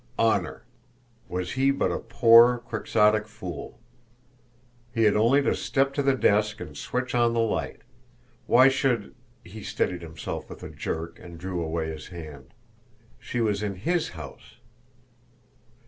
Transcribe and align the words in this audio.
Honour! 0.17 0.63
Was 1.29 1.51
he 1.51 1.69
but 1.69 1.91
a 1.91 1.99
poor, 1.99 2.57
quixotic 2.57 3.27
fool! 3.27 3.79
He 4.91 5.03
had 5.03 5.15
only 5.15 5.43
to 5.43 5.53
step 5.53 5.93
to 5.93 6.01
the 6.01 6.15
desk 6.15 6.59
and 6.59 6.75
switch 6.75 7.13
on 7.13 7.33
the 7.35 7.39
light! 7.39 7.81
Why 8.47 8.67
should 8.67 9.13
he 9.45 9.61
steadied 9.61 10.01
himself 10.01 10.49
with 10.49 10.63
a 10.63 10.71
jerk, 10.71 11.19
and 11.19 11.37
drew 11.37 11.63
away 11.63 11.91
his 11.91 12.07
hand. 12.07 12.55
She 13.19 13.41
was 13.41 13.61
in 13.61 13.75
HIS 13.85 14.09
house. 14.17 14.55